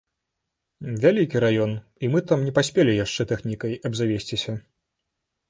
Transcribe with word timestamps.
Вялікі 1.03 1.41
раён, 1.45 1.73
і 2.07 2.09
мы 2.15 2.23
там 2.31 2.47
не 2.47 2.53
паспелі 2.59 2.97
яшчэ 3.05 3.27
тэхнікай 3.33 3.79
абзавесціся. 3.93 4.59